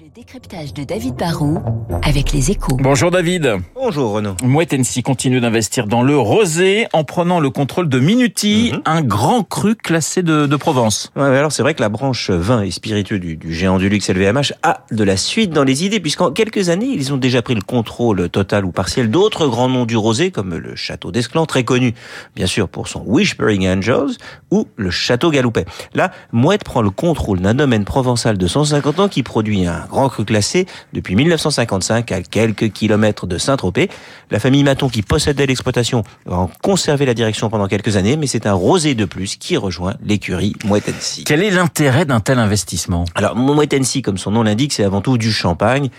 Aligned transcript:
Le 0.00 0.08
décryptage 0.14 0.74
de 0.74 0.84
David 0.84 1.16
Barrault 1.16 1.58
avec 2.04 2.32
les 2.32 2.52
échos. 2.52 2.76
Bonjour 2.80 3.10
David. 3.10 3.56
Bonjour 3.74 4.12
Renaud. 4.12 4.36
Hennessy 4.70 5.02
continue 5.02 5.40
d'investir 5.40 5.88
dans 5.88 6.02
le 6.02 6.16
rosé 6.16 6.86
en 6.92 7.02
prenant 7.02 7.40
le 7.40 7.50
contrôle 7.50 7.88
de 7.88 7.98
Minuti, 7.98 8.70
Mhm. 8.74 8.82
un 8.84 9.02
grand 9.02 9.42
cru 9.42 9.74
classé 9.74 10.22
de, 10.22 10.46
de 10.46 10.56
Provence. 10.56 11.10
Ouais, 11.16 11.28
mais 11.30 11.36
alors 11.38 11.50
c'est 11.50 11.62
vrai 11.62 11.74
que 11.74 11.80
la 11.80 11.88
branche 11.88 12.30
vin 12.30 12.62
et 12.62 12.70
spiritueux 12.70 13.18
du, 13.18 13.36
du 13.36 13.52
géant 13.52 13.78
du 13.78 13.88
luxe 13.88 14.08
LVMH 14.08 14.52
a 14.62 14.84
de 14.92 15.02
la 15.02 15.16
suite 15.16 15.50
dans 15.50 15.64
les 15.64 15.84
idées, 15.84 15.98
puisqu'en 15.98 16.30
quelques 16.30 16.68
années, 16.68 16.86
ils 16.94 17.12
ont 17.12 17.16
déjà 17.16 17.42
pris 17.42 17.56
le 17.56 17.62
contrôle 17.62 18.28
total 18.28 18.64
ou 18.66 18.70
partiel 18.70 19.10
d'autres 19.10 19.48
grands 19.48 19.68
noms 19.68 19.84
du 19.86 19.96
rosé, 19.96 20.30
comme 20.30 20.54
le 20.54 20.76
Château 20.76 21.10
d'Esclans, 21.10 21.46
très 21.46 21.64
connu, 21.64 21.94
bien 22.36 22.46
sûr, 22.46 22.68
pour 22.68 22.86
son 22.86 23.02
Whispering 23.04 23.66
Angels, 23.68 24.16
ou 24.52 24.68
le 24.76 24.90
Château 24.90 25.30
Galoupet. 25.32 25.64
Là, 25.94 26.12
Moët 26.32 26.62
prend 26.62 26.82
le 26.82 26.90
contrôle 26.90 27.40
d'un 27.40 27.54
domaine 27.54 27.84
provençal 27.84 28.38
de 28.38 28.46
150 28.46 29.00
ans 29.00 29.08
qui 29.08 29.22
produit 29.24 29.66
un 29.66 29.87
grand 29.88 30.08
cru 30.08 30.24
classé 30.24 30.66
depuis 30.92 31.16
1955 31.16 32.12
à 32.12 32.22
quelques 32.22 32.70
kilomètres 32.70 33.26
de 33.26 33.38
Saint-Tropez. 33.38 33.88
La 34.30 34.38
famille 34.38 34.62
Maton 34.62 34.88
qui 34.88 35.02
possédait 35.02 35.46
l'exploitation 35.46 36.04
va 36.26 36.36
en 36.36 36.50
conserver 36.62 37.06
la 37.06 37.14
direction 37.14 37.50
pendant 37.50 37.66
quelques 37.66 37.96
années, 37.96 38.16
mais 38.16 38.26
c'est 38.26 38.46
un 38.46 38.52
rosé 38.52 38.94
de 38.94 39.04
plus 39.04 39.36
qui 39.36 39.56
rejoint 39.56 39.94
l'écurie 40.04 40.54
Moët 40.64 40.88
Hennessy. 40.88 41.24
Quel 41.24 41.42
est 41.42 41.50
l'intérêt 41.50 42.04
d'un 42.04 42.20
tel 42.20 42.38
investissement? 42.38 43.04
Alors, 43.14 43.34
Moët 43.34 43.72
Hennessy, 43.72 44.02
comme 44.02 44.18
son 44.18 44.30
nom 44.30 44.42
l'indique, 44.42 44.72
c'est 44.72 44.84
avant 44.84 45.00
tout 45.00 45.18
du 45.18 45.32
champagne 45.32 45.90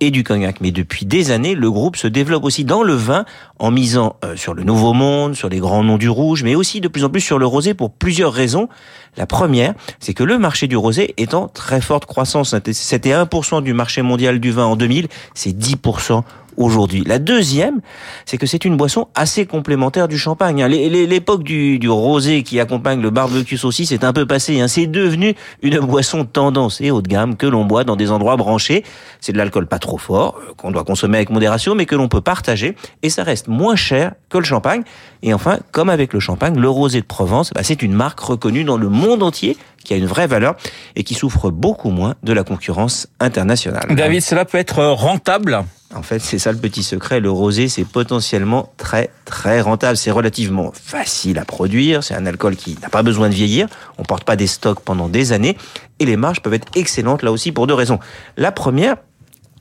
et 0.00 0.10
du 0.10 0.24
cognac. 0.24 0.60
Mais 0.60 0.70
depuis 0.70 1.06
des 1.06 1.30
années, 1.30 1.54
le 1.54 1.70
groupe 1.70 1.96
se 1.96 2.06
développe 2.06 2.44
aussi 2.44 2.64
dans 2.64 2.82
le 2.82 2.94
vin 2.94 3.24
en 3.58 3.70
misant 3.70 4.16
euh, 4.24 4.36
sur 4.36 4.54
le 4.54 4.64
nouveau 4.64 4.92
monde, 4.92 5.34
sur 5.34 5.48
les 5.48 5.58
grands 5.58 5.84
noms 5.84 5.98
du 5.98 6.08
rouge, 6.08 6.42
mais 6.42 6.54
aussi 6.54 6.80
de 6.80 6.88
plus 6.88 7.04
en 7.04 7.10
plus 7.10 7.20
sur 7.20 7.38
le 7.38 7.46
rosé 7.46 7.74
pour 7.74 7.90
plusieurs 7.90 8.32
raisons. 8.32 8.68
La 9.16 9.26
première, 9.26 9.74
c'est 10.00 10.14
que 10.14 10.24
le 10.24 10.38
marché 10.38 10.66
du 10.66 10.76
rosé 10.76 11.14
est 11.16 11.34
en 11.34 11.48
très 11.48 11.80
forte 11.80 12.06
croissance. 12.06 12.54
C'était 12.72 13.12
1% 13.12 13.62
du 13.62 13.72
marché 13.72 14.02
mondial 14.02 14.38
du 14.38 14.50
vin 14.50 14.64
en 14.64 14.76
2000, 14.76 15.08
c'est 15.34 15.50
10% 15.50 16.22
aujourd'hui. 16.58 17.04
La 17.06 17.18
deuxième, 17.18 17.80
c'est 18.26 18.36
que 18.36 18.46
c'est 18.46 18.64
une 18.66 18.76
boisson 18.76 19.08
assez 19.14 19.46
complémentaire 19.46 20.08
du 20.08 20.18
champagne. 20.18 20.62
hein. 20.62 20.68
L'é- 20.68 20.90
l'é- 20.90 21.06
L'époque 21.06 21.42
du, 21.42 21.78
du 21.78 21.88
rosé 21.88 22.42
qui 22.42 22.60
accompagne 22.60 23.00
le 23.00 23.10
barbecue 23.10 23.56
saucisse 23.56 23.92
est 23.92 24.04
un 24.04 24.12
peu 24.12 24.26
passée. 24.26 24.60
hein. 24.60 24.68
C'est 24.68 24.86
devenu 24.86 25.34
une 25.62 25.78
boisson 25.80 26.24
tendance 26.26 26.80
et 26.80 26.90
haut 26.90 27.00
de 27.00 27.08
gamme 27.08 27.36
que 27.36 27.46
l'on 27.46 27.64
boit 27.64 27.84
dans 27.84 27.96
des 27.96 28.10
endroits 28.10 28.36
branchés. 28.36 28.84
C'est 29.20 29.32
de 29.32 29.38
l'alcool 29.38 29.66
pas 29.66 29.78
trop 29.78 29.96
fort, 29.98 30.36
euh, 30.38 30.52
qu'on 30.56 30.70
doit 30.70 30.84
consommer 30.84 31.16
avec 31.18 31.30
modération, 31.30 31.74
mais 31.74 31.86
que 31.86 31.94
l'on 31.94 32.08
peut 32.08 32.20
partager. 32.20 32.76
Et 33.02 33.08
ça 33.10 33.22
reste 33.22 33.48
moins 33.48 33.76
cher 33.76 34.12
que 34.28 34.36
le 34.38 34.44
champagne. 34.44 34.82
Et 35.22 35.32
enfin, 35.32 35.58
comme 35.72 35.88
avec 35.88 36.12
le 36.12 36.20
champagne, 36.20 36.58
le 36.58 36.68
rosé 36.68 37.00
de 37.00 37.06
Provence, 37.06 37.52
bah, 37.54 37.62
c'est 37.64 37.82
une 37.82 37.92
marque 37.94 38.20
reconnue 38.20 38.64
dans 38.64 38.76
le 38.76 38.88
monde 38.88 39.22
entier 39.22 39.56
qui 39.84 39.94
a 39.94 39.96
une 39.96 40.06
vraie 40.06 40.26
valeur 40.26 40.56
et 40.96 41.04
qui 41.04 41.14
souffre 41.14 41.50
beaucoup 41.50 41.90
moins 41.90 42.14
de 42.22 42.32
la 42.32 42.44
concurrence 42.44 43.06
internationale. 43.20 43.86
David, 43.94 44.20
cela 44.22 44.44
peut 44.44 44.58
être 44.58 44.84
rentable? 44.84 45.64
En 45.94 46.02
fait, 46.02 46.18
c'est 46.18 46.38
ça 46.38 46.52
le 46.52 46.58
petit 46.58 46.82
secret. 46.82 47.18
Le 47.18 47.30
rosé, 47.30 47.68
c'est 47.68 47.84
potentiellement 47.84 48.72
très, 48.76 49.10
très 49.24 49.62
rentable. 49.62 49.96
C'est 49.96 50.10
relativement 50.10 50.70
facile 50.74 51.38
à 51.38 51.46
produire. 51.46 52.04
C'est 52.04 52.14
un 52.14 52.26
alcool 52.26 52.56
qui 52.56 52.76
n'a 52.82 52.90
pas 52.90 53.02
besoin 53.02 53.30
de 53.30 53.34
vieillir. 53.34 53.68
On 53.96 54.02
porte 54.02 54.24
pas 54.24 54.36
des 54.36 54.46
stocks 54.46 54.80
pendant 54.80 55.08
des 55.08 55.32
années. 55.32 55.56
Et 55.98 56.04
les 56.04 56.18
marges 56.18 56.42
peuvent 56.42 56.54
être 56.54 56.68
excellentes 56.74 57.22
là 57.22 57.32
aussi 57.32 57.52
pour 57.52 57.66
deux 57.66 57.74
raisons. 57.74 57.98
La 58.36 58.52
première, 58.52 58.96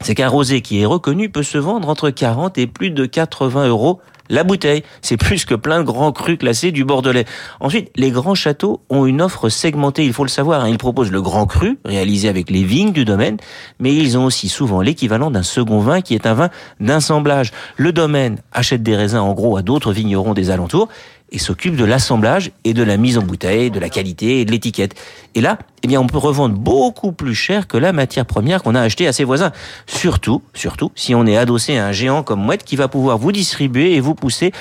c'est 0.01 0.15
qu'un 0.15 0.27
rosé 0.27 0.61
qui 0.61 0.81
est 0.81 0.85
reconnu 0.85 1.29
peut 1.29 1.43
se 1.43 1.57
vendre 1.57 1.87
entre 1.87 2.09
40 2.09 2.57
et 2.57 2.67
plus 2.67 2.91
de 2.91 3.05
80 3.05 3.67
euros 3.69 4.01
la 4.29 4.43
bouteille. 4.43 4.83
C'est 5.01 5.17
plus 5.17 5.45
que 5.45 5.55
plein 5.55 5.79
de 5.79 5.83
grands 5.83 6.11
crus 6.11 6.37
classés 6.37 6.71
du 6.71 6.85
Bordelais. 6.85 7.25
Ensuite, 7.59 7.91
les 7.95 8.11
grands 8.11 8.35
châteaux 8.35 8.81
ont 8.89 9.05
une 9.05 9.21
offre 9.21 9.49
segmentée, 9.49 10.05
il 10.05 10.13
faut 10.13 10.23
le 10.23 10.29
savoir. 10.29 10.61
hein. 10.61 10.69
Ils 10.69 10.77
proposent 10.77 11.11
le 11.11 11.21
grand 11.21 11.45
cru, 11.45 11.77
réalisé 11.85 12.29
avec 12.29 12.49
les 12.49 12.63
vignes 12.63 12.91
du 12.91 13.05
domaine, 13.05 13.37
mais 13.79 13.93
ils 13.95 14.17
ont 14.17 14.25
aussi 14.25 14.49
souvent 14.49 14.81
l'équivalent 14.81 15.31
d'un 15.31 15.43
second 15.43 15.79
vin 15.79 16.01
qui 16.01 16.15
est 16.15 16.25
un 16.25 16.33
vin 16.33 16.49
d'assemblage. 16.79 17.51
Le 17.75 17.91
domaine 17.91 18.39
achète 18.51 18.83
des 18.83 18.95
raisins 18.95 19.19
en 19.19 19.33
gros 19.33 19.57
à 19.57 19.61
d'autres 19.61 19.91
vignerons 19.91 20.33
des 20.33 20.49
alentours 20.49 20.87
et 21.31 21.39
s'occupe 21.39 21.75
de 21.75 21.83
l'assemblage 21.83 22.51
et 22.63 22.73
de 22.73 22.83
la 22.83 22.95
mise 22.95 23.17
en 23.17 23.21
bouteille, 23.21 23.69
de 23.69 23.79
la 23.79 23.89
qualité 23.89 24.39
et 24.39 24.45
de 24.45 24.51
l'étiquette. 24.51 24.95
Et 25.35 25.41
là, 25.41 25.57
eh 25.83 25.87
bien, 25.87 25.99
on 25.99 26.07
peut 26.07 26.17
revendre 26.17 26.55
beaucoup 26.57 27.11
plus 27.11 27.35
cher 27.35 27.67
que 27.67 27.77
la 27.77 27.91
matière 27.91 28.25
première 28.25 28.63
qu'on 28.63 28.75
a 28.75 28.81
achetée 28.81 29.07
à 29.07 29.13
ses 29.13 29.25
voisins. 29.25 29.51
Surtout, 29.85 30.41
surtout, 30.53 30.91
si 30.95 31.15
on 31.15 31.25
est 31.25 31.35
adossé 31.35 31.77
à 31.77 31.87
un 31.87 31.91
géant 31.91 32.23
comme 32.23 32.41
Mouette 32.41 32.63
qui 32.63 32.77
va 32.77 32.87
pouvoir 32.87 33.17
vous 33.17 33.31
distribuer 33.33 33.95
et 33.95 33.99
vous 33.99 34.15
pousser 34.17 34.51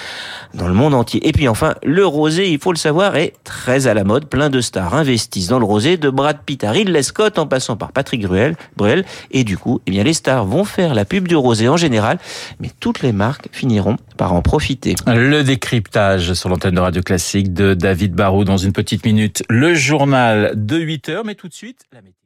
dans 0.55 0.69
le 0.69 0.75
monde 0.75 0.95
entier. 0.95 1.27
Et 1.27 1.33
puis 1.33 1.49
enfin, 1.49 1.75
le 1.85 2.07
rosé, 2.07 2.51
il 2.51 2.59
faut 2.59 2.73
le 2.73 2.79
savoir, 2.79 3.17
est 3.17 3.35
très 3.45 3.87
à 3.87 3.95
la 3.95 4.05
mode. 4.05 4.27
Plein 4.29 4.51
de 4.51 4.61
stars 4.61 4.95
investissent 4.95 5.49
dans 5.49 5.59
le 5.59 5.65
rosé, 5.65 5.97
de 5.97 6.11
Brad 6.11 6.39
Pitt 6.45 6.63
à 6.65 6.71
Ridley 6.71 7.03
Scott 7.03 7.39
en 7.39 7.47
passant 7.47 7.77
par 7.77 7.93
Patrick 7.93 8.27
Bruel, 8.27 8.57
Bruel. 8.77 9.05
Et 9.31 9.45
du 9.45 9.59
coup, 9.59 9.81
eh 9.87 9.91
bien, 9.91 10.05
les 10.05 10.15
stars 10.15 10.45
vont 10.45 10.65
faire 10.65 10.95
la 10.95 11.05
pub 11.05 11.29
du 11.29 11.37
rosé 11.37 11.69
en 11.69 11.77
général, 11.77 12.19
mais 12.61 12.71
toutes 12.81 13.03
les 13.03 13.13
marques 13.13 13.49
finiront 13.53 13.97
par 14.17 14.33
en 14.33 14.43
profiter. 14.43 14.95
Le 15.07 15.43
décryptage 15.43 16.35
sur 16.35 16.49
l'antenne 16.49 16.75
de 16.75 16.81
Radio 16.81 17.03
Classique 17.03 17.53
de 17.53 17.75
David 17.75 18.15
Barrault 18.15 18.45
dans 18.45 18.57
une 18.57 18.73
petite 18.73 19.05
minute. 19.05 19.43
Le 19.49 19.75
journal 19.75 20.53
de 20.55 20.77
8 20.77 21.09
heures, 21.09 21.25
mais 21.25 21.35
tout 21.35 21.49
de 21.49 21.55
suite, 21.55 21.83
la 21.93 22.01
météo. 22.01 22.26